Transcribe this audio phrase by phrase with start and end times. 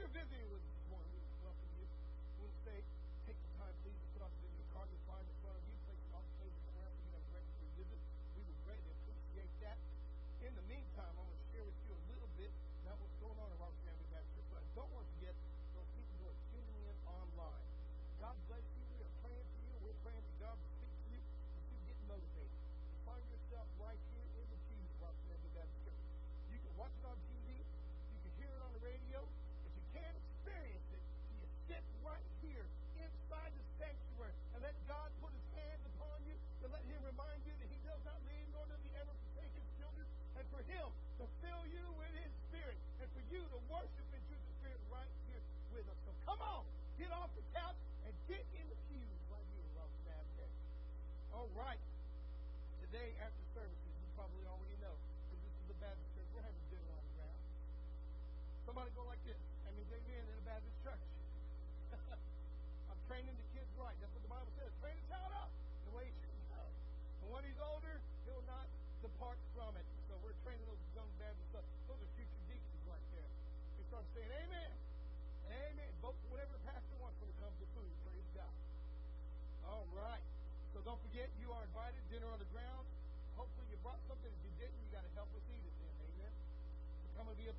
[0.00, 0.69] you're visiting with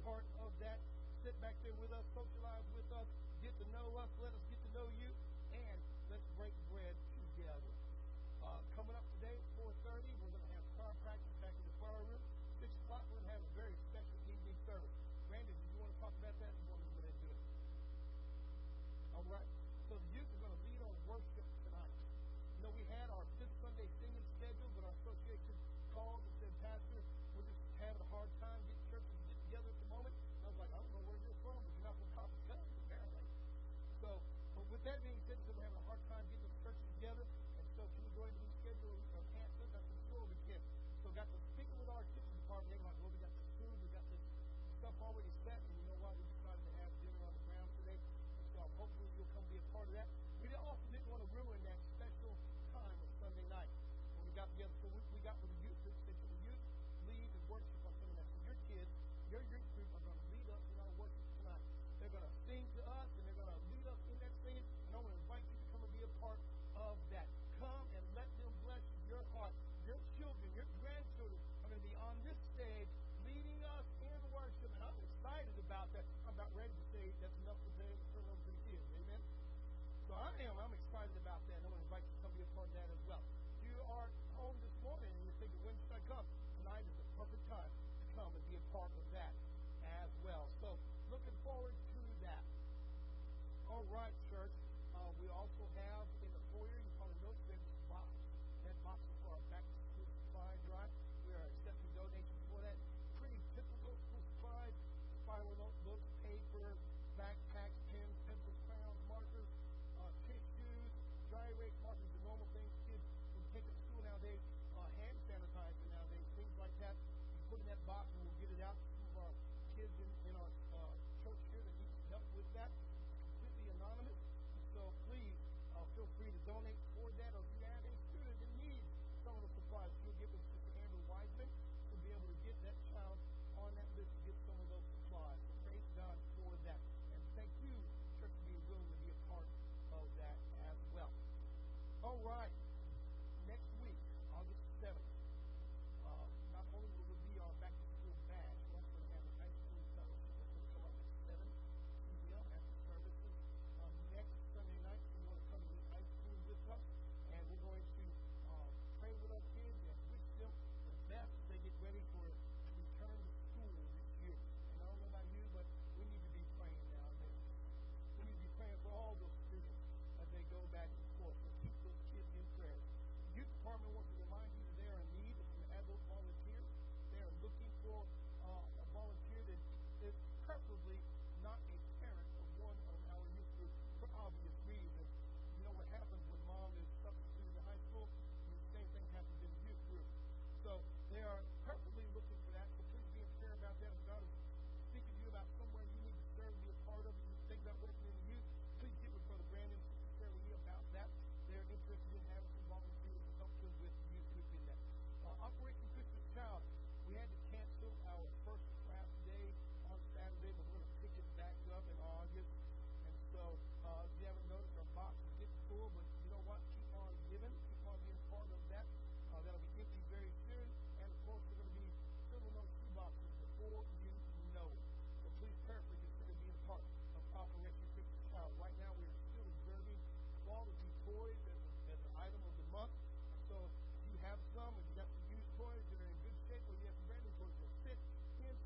[0.05, 0.81] part of that.
[1.21, 3.05] Sit back there with us, socialize with us,
[3.45, 5.20] get to know us, let us get to know you.
[34.85, 35.83] that being said, because I have a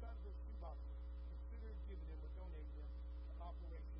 [0.05, 0.77] sons of Shubach
[1.33, 2.93] considering giving them or donating them.
[3.33, 3.94] an operation.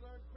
[0.00, 0.29] So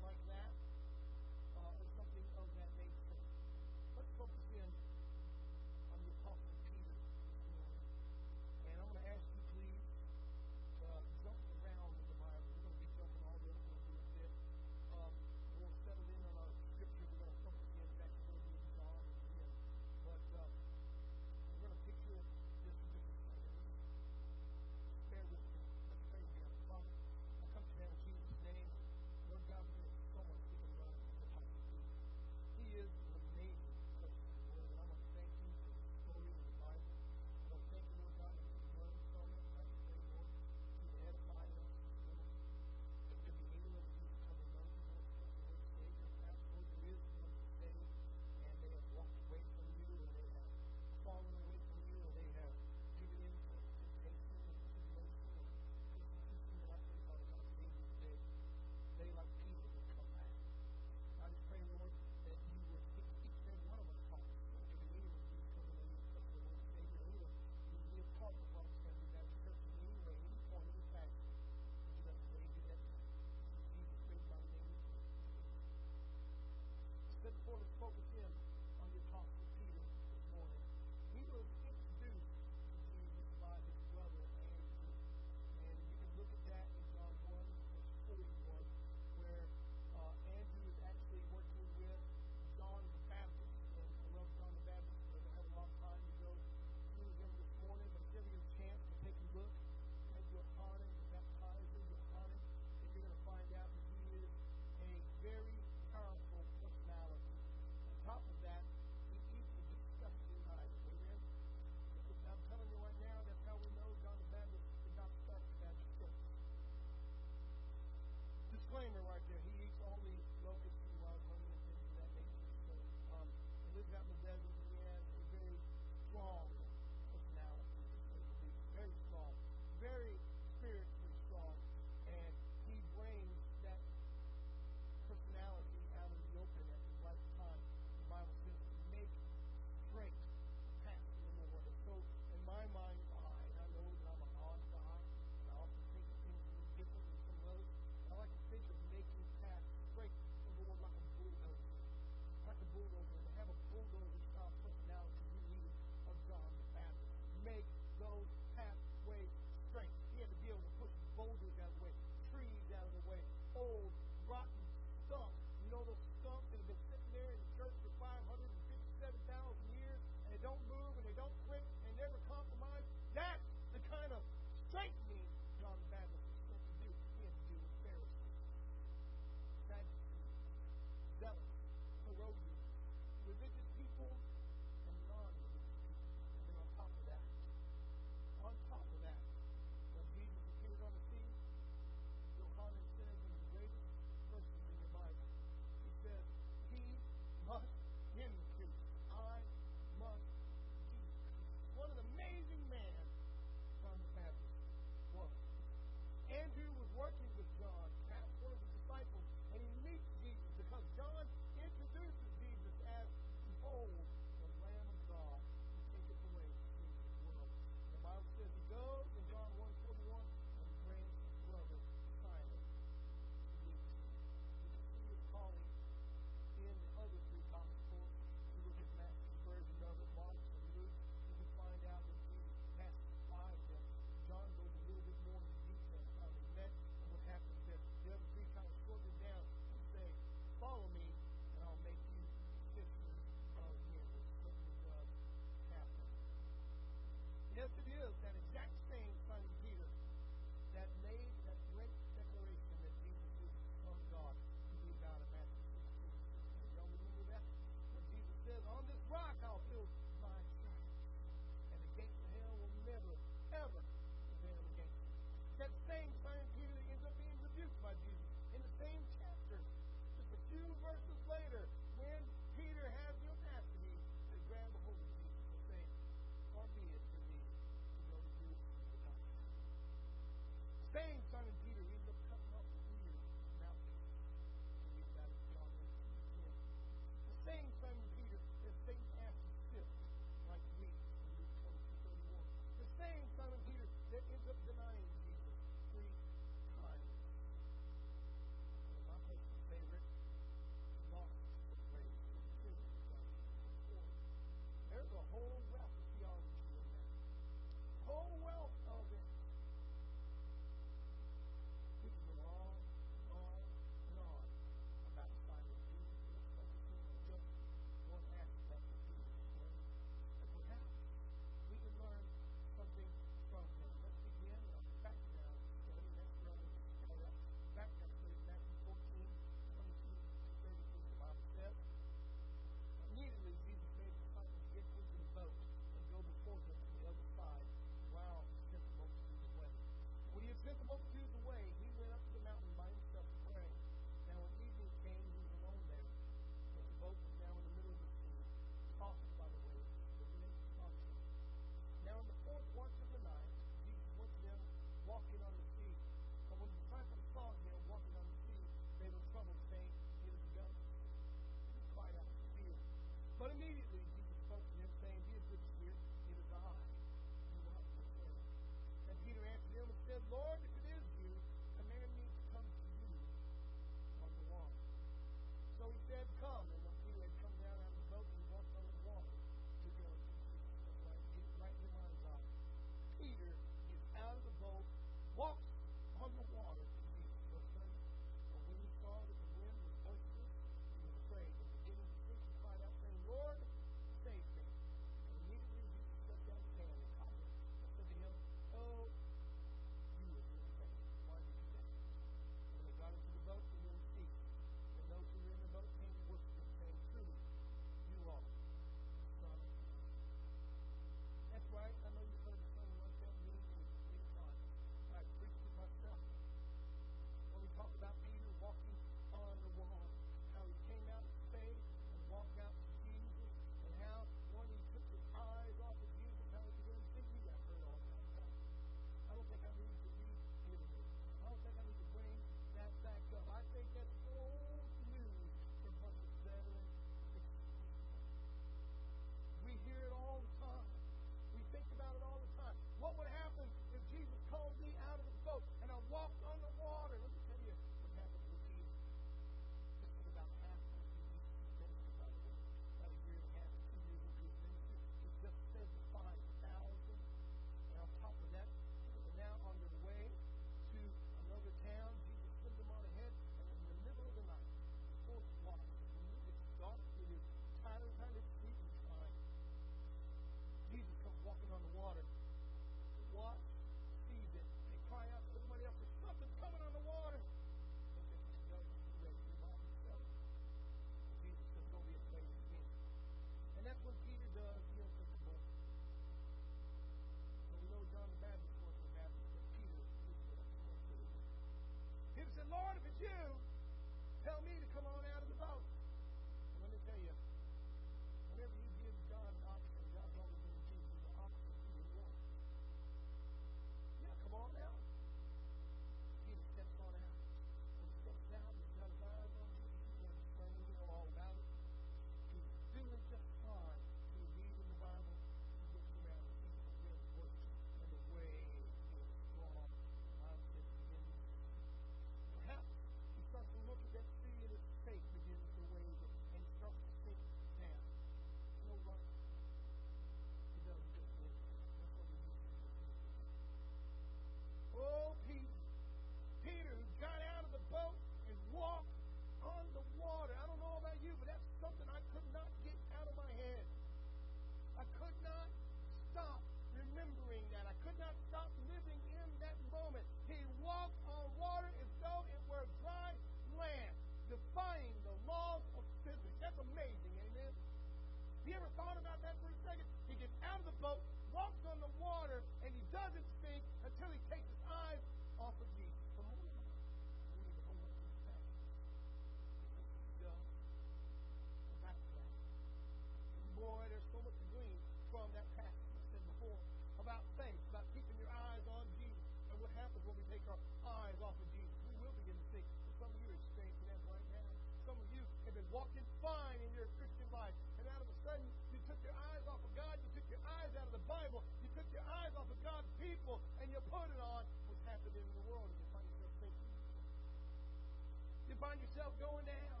[598.84, 600.00] find yourself going down.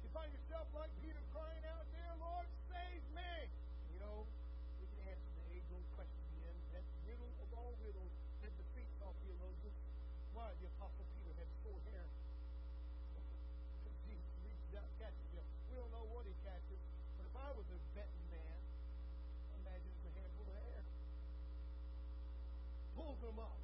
[0.00, 3.34] You find yourself like Peter crying out there, Lord, save me.
[3.92, 4.24] You know,
[4.80, 8.96] we can answer the age old question again, that riddle of all riddles that defeats
[9.04, 9.76] all theologians.
[10.32, 12.08] Why the Apostle Peter had full hair?
[14.08, 15.44] Jesus reaches out and catches him.
[15.68, 16.80] We don't know what he catches,
[17.20, 18.60] but if I was a betting man,
[19.60, 20.80] imagine it's a handful of hair.
[22.96, 23.61] Pulls them up.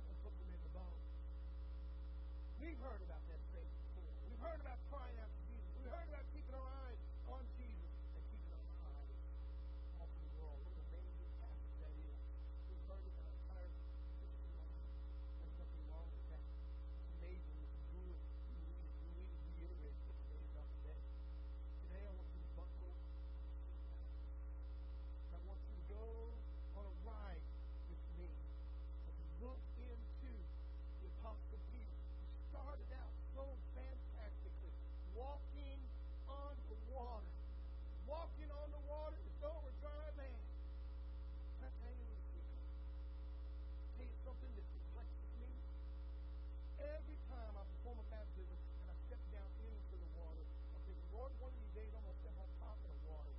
[51.29, 53.33] one, one of these days, I'm going to step on top of the water.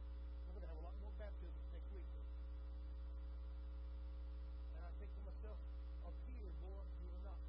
[0.45, 2.05] We're going to have a lot more baptisms next week.
[4.77, 5.57] And I think to myself,
[6.05, 7.41] of Peter, boy, you are not.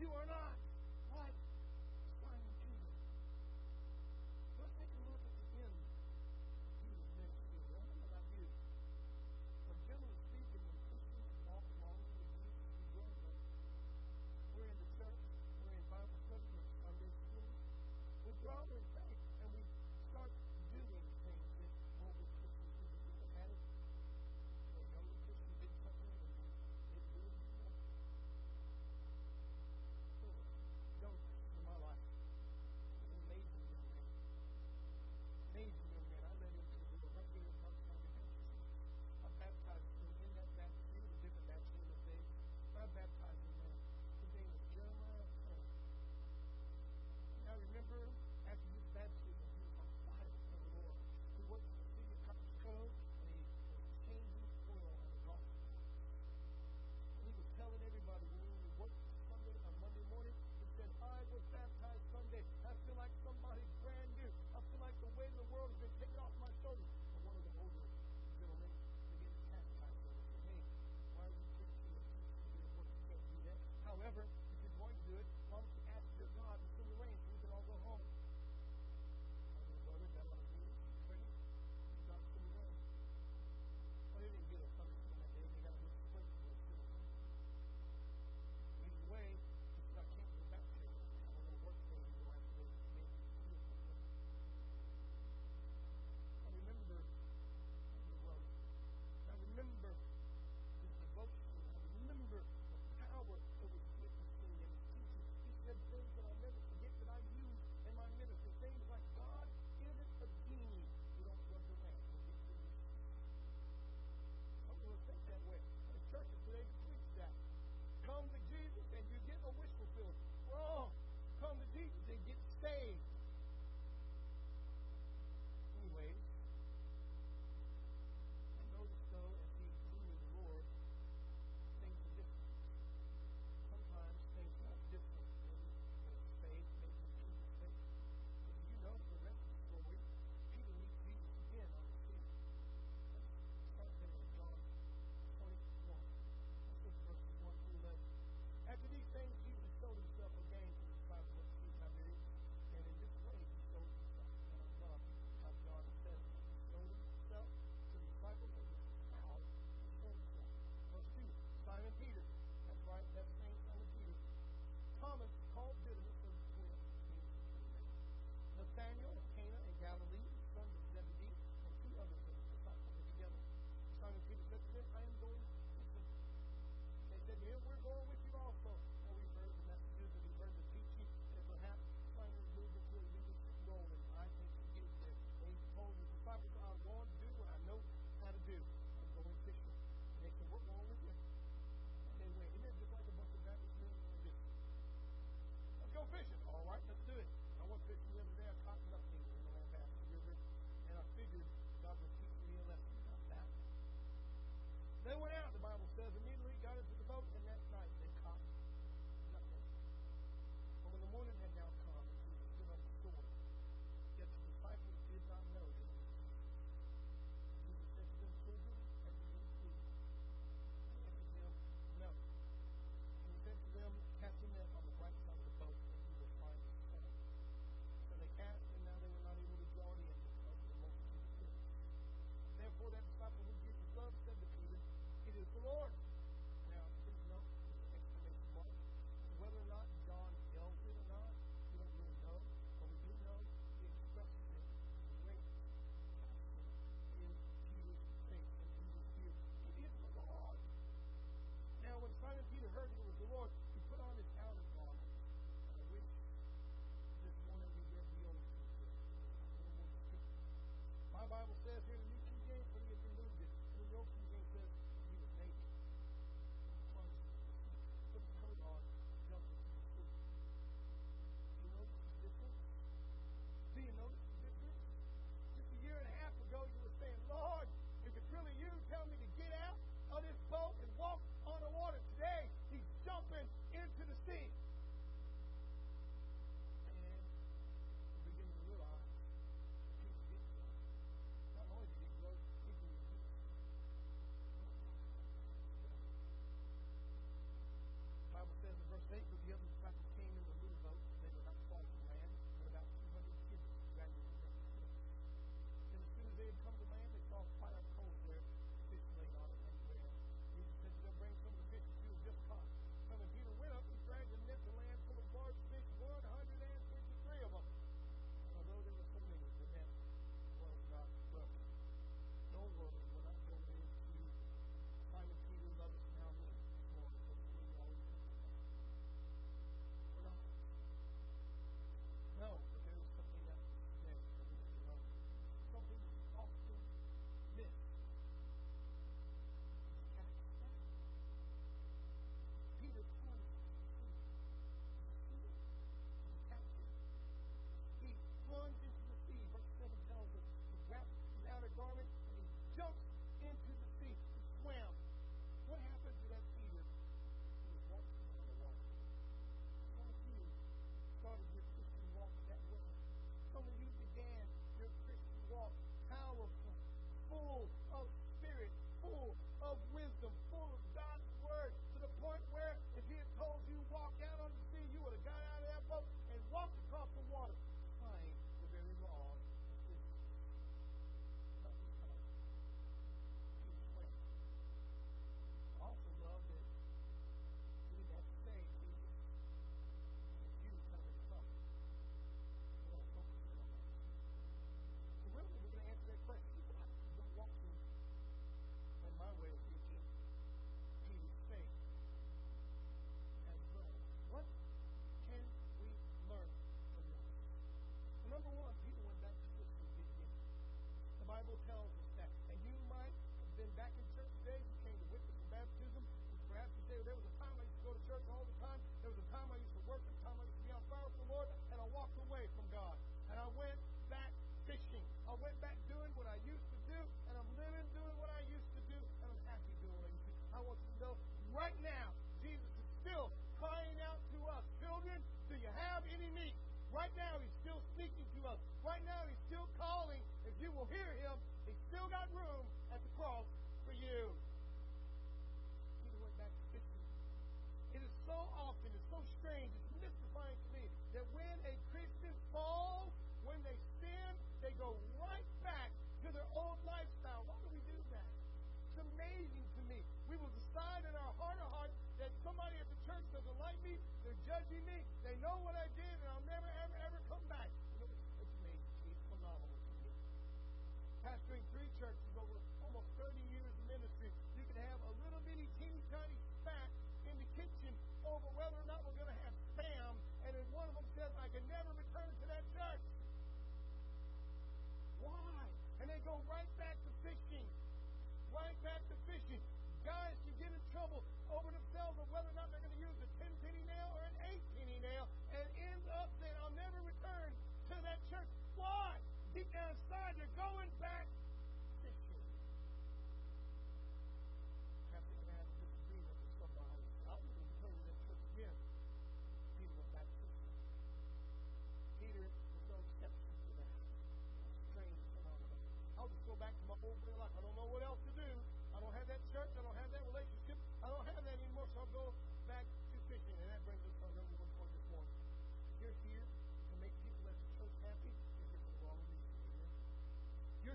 [0.00, 0.61] You are not.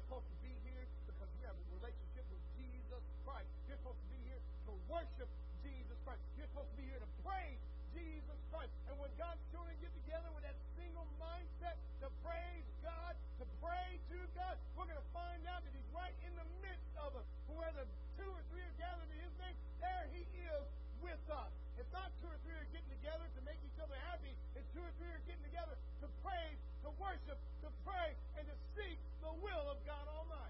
[0.08, 3.52] supposed to be here because you have a relationship with Jesus Christ.
[3.68, 5.28] You're supposed to be here to worship
[5.60, 6.24] Jesus Christ.
[6.40, 7.60] You're supposed to be here to praise
[7.92, 8.72] Jesus Christ.
[8.88, 14.00] And when God's children get together with that single mindset to praise God, to pray
[14.16, 17.28] to God, we're going to find out that He's right in the midst of us.
[17.52, 17.84] Whether
[18.16, 20.64] two or three are gathered in His name, there He is
[21.04, 21.52] with us.
[21.76, 24.32] It's not two or three are getting together to make each other happy.
[24.56, 27.36] It's two or three are getting together to praise, to worship,
[27.68, 28.96] to pray, and to seek
[29.42, 30.47] will of God Almighty.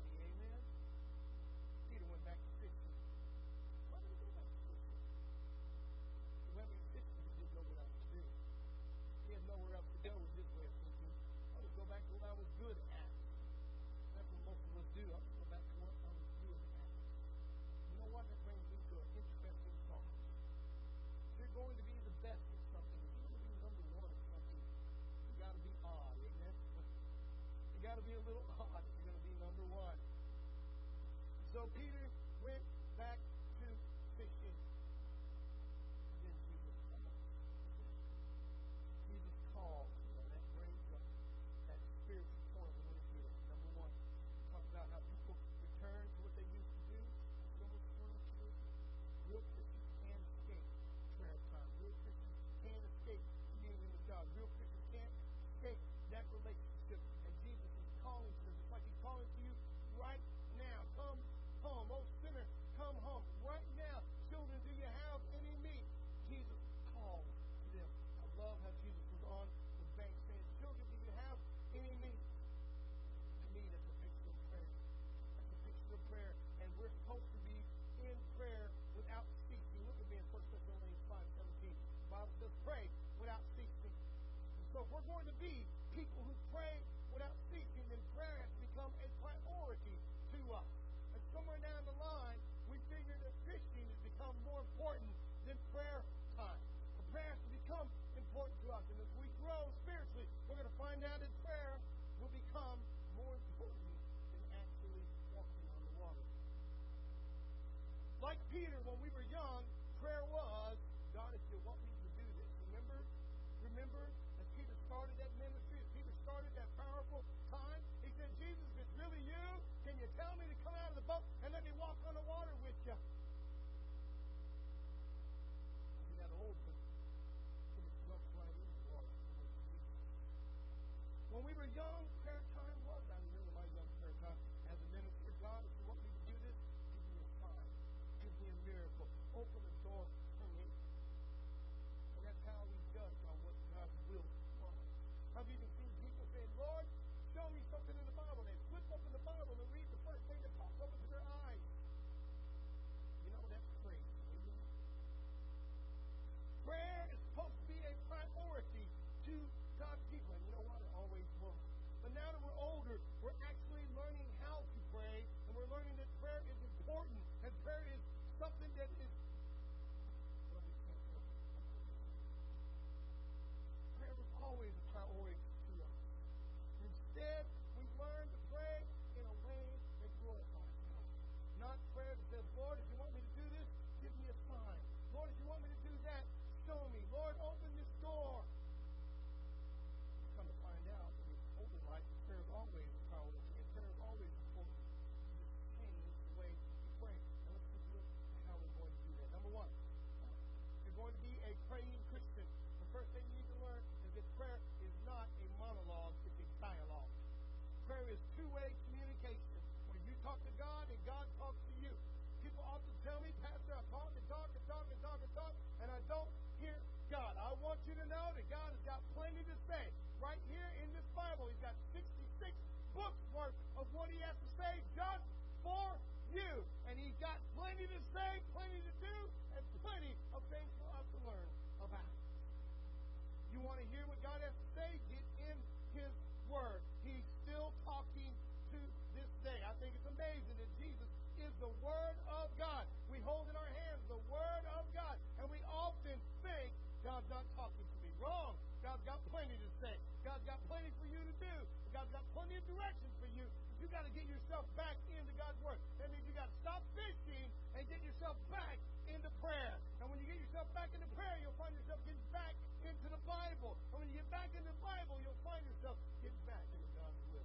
[261.68, 262.56] find yourself getting back
[262.88, 263.76] into the Bible.
[263.92, 267.20] And when you get back into the Bible, you'll find yourself getting back into God's
[267.36, 267.44] will.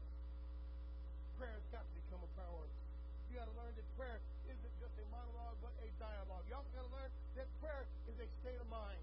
[1.43, 2.79] Prayer has got to become a priority.
[3.27, 6.47] You got to learn that prayer isn't just a monologue, but a dialogue.
[6.47, 9.03] You also got to learn that prayer is a state of mind.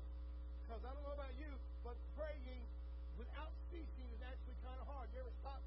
[0.63, 1.51] Because I don't know about you,
[1.83, 2.63] but praying
[3.19, 5.11] without ceasing is actually kind of hard.
[5.11, 5.59] You ever stop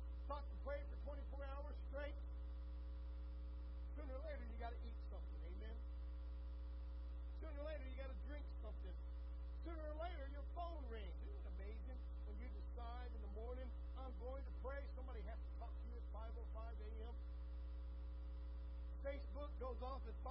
[19.62, 20.21] goes off and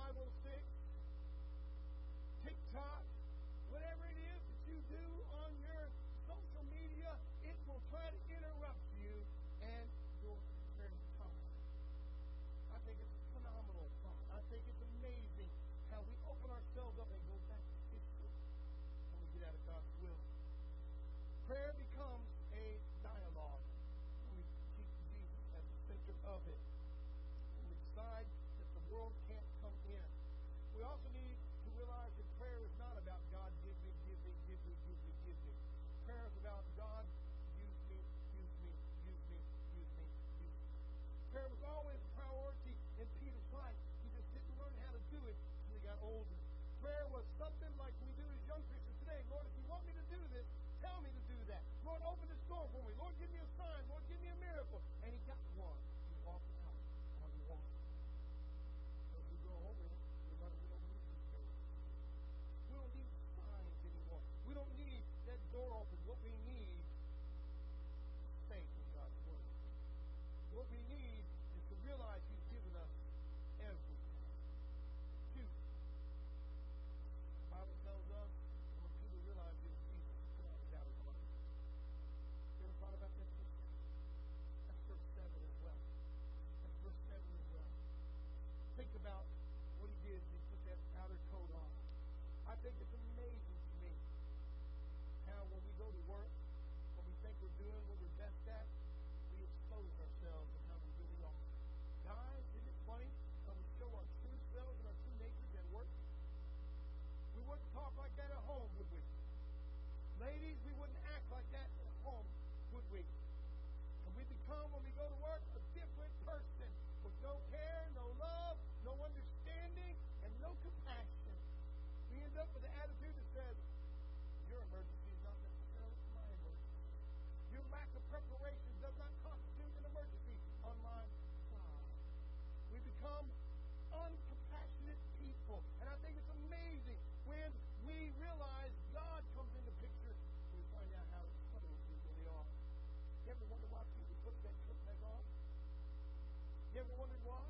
[146.82, 147.45] Ever wondered why?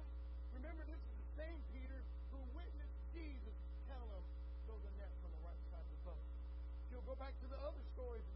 [0.60, 2.04] Remember, this is the same Peter
[2.36, 3.56] who witnessed Jesus
[3.88, 4.24] tell him,
[4.68, 6.26] "Throw the net from the right side of the boat.
[6.92, 8.28] You'll go back to the other stories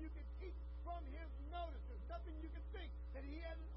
[0.00, 0.54] you can keep
[0.84, 1.82] from his notice.
[1.88, 3.70] There's nothing you can think that he hasn't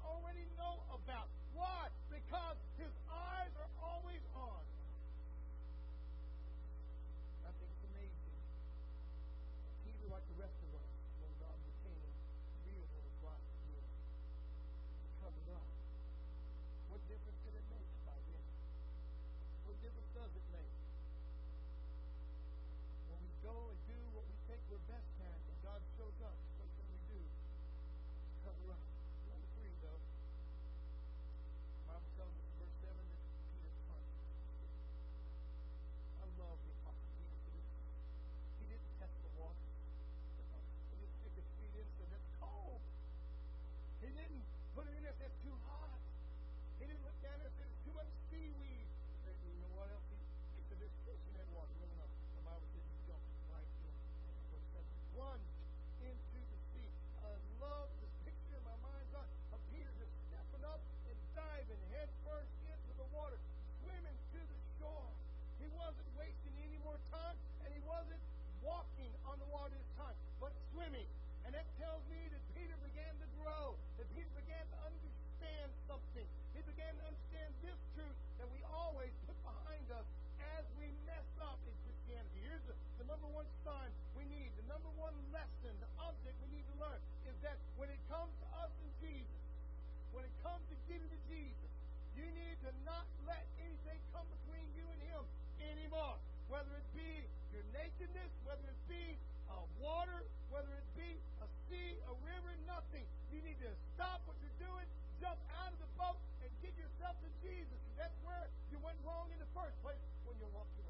[109.00, 110.84] was wrong in the first place when you're walking.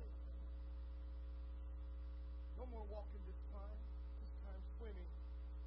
[2.58, 3.78] No more walking this time.
[4.18, 5.10] This time swimming.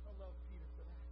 [0.03, 1.03] I love Peter for that.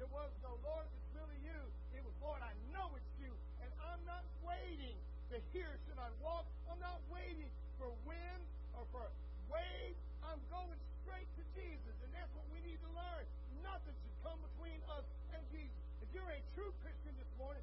[0.00, 1.60] There was no Lord, it's really you.
[1.92, 3.28] It was Lord, I know it's you,
[3.60, 4.96] and I'm not waiting
[5.30, 6.48] to hear should I walk.
[6.72, 8.42] I'm not waiting for wind
[8.72, 9.04] or for
[9.52, 10.00] waves.
[10.24, 13.24] I'm going straight to Jesus, and that's what we need to learn.
[13.60, 15.04] Nothing should come between us
[15.36, 15.76] and Jesus.
[16.00, 17.60] If you're a true Christian this morning,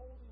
[0.00, 0.29] holding